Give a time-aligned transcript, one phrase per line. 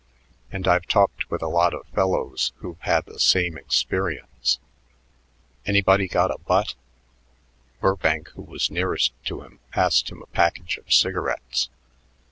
[0.51, 4.57] And I've talked with a lot of fellows who've had the same experience....
[5.63, 6.73] Anybody got a butt?"
[7.81, 11.69] Burbank, who was nearest to him, passed him a package of cigarettes.